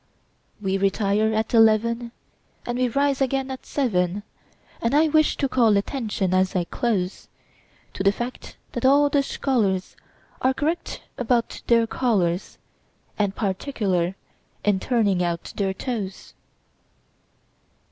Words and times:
We 0.59 0.79
retire 0.79 1.31
at 1.35 1.53
eleven, 1.53 2.11
And 2.65 2.79
we 2.79 2.87
rise 2.87 3.21
again 3.21 3.51
at 3.51 3.67
seven; 3.67 4.23
And 4.81 4.95
I 4.95 5.09
wish 5.09 5.37
to 5.37 5.47
call 5.47 5.77
attention, 5.77 6.33
as 6.33 6.55
I 6.55 6.63
close, 6.63 7.27
To 7.93 8.01
the 8.01 8.11
fact 8.11 8.57
that 8.71 8.83
all 8.83 9.11
the 9.11 9.19
scholarsAre 9.19 10.55
correct 10.55 11.03
about 11.19 11.61
their 11.67 11.85
collars, 11.85 12.57
And 13.19 13.35
particular 13.35 14.15
in 14.65 14.79
turning 14.79 15.21
out 15.21 15.53
their 15.55 15.71
toes. 15.71 16.33